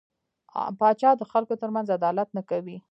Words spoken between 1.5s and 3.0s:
ترمنځ عدالت نه کوي.